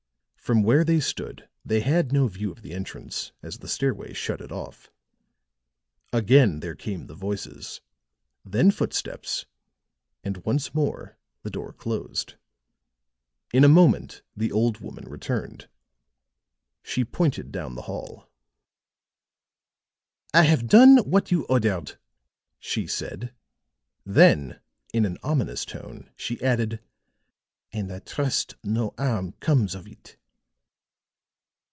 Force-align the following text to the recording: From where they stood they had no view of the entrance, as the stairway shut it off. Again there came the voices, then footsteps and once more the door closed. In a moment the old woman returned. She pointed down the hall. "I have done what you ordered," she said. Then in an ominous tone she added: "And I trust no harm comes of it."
From 0.43 0.63
where 0.63 0.83
they 0.83 0.99
stood 0.99 1.47
they 1.63 1.79
had 1.79 2.11
no 2.11 2.27
view 2.27 2.51
of 2.51 2.61
the 2.61 2.73
entrance, 2.73 3.31
as 3.41 3.59
the 3.59 3.69
stairway 3.69 4.11
shut 4.11 4.41
it 4.41 4.51
off. 4.51 4.91
Again 6.11 6.59
there 6.59 6.75
came 6.75 7.07
the 7.07 7.15
voices, 7.15 7.79
then 8.43 8.69
footsteps 8.69 9.45
and 10.25 10.43
once 10.43 10.75
more 10.75 11.15
the 11.43 11.49
door 11.49 11.71
closed. 11.71 12.33
In 13.53 13.63
a 13.63 13.69
moment 13.69 14.23
the 14.35 14.51
old 14.51 14.79
woman 14.79 15.05
returned. 15.07 15.69
She 16.83 17.05
pointed 17.05 17.53
down 17.53 17.75
the 17.75 17.83
hall. 17.83 18.29
"I 20.33 20.43
have 20.43 20.67
done 20.67 20.97
what 21.09 21.31
you 21.31 21.45
ordered," 21.45 21.97
she 22.59 22.87
said. 22.87 23.33
Then 24.05 24.59
in 24.93 25.05
an 25.05 25.17
ominous 25.23 25.63
tone 25.63 26.11
she 26.17 26.41
added: 26.41 26.81
"And 27.71 27.89
I 27.93 27.99
trust 27.99 28.55
no 28.65 28.93
harm 28.97 29.31
comes 29.39 29.75
of 29.75 29.87
it." 29.87 30.17